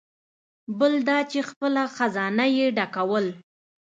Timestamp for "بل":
0.79-0.93